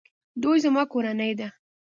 دوی 0.41 0.57
زما 0.65 0.83
کورنۍ 0.93 1.31
ده 1.39 1.47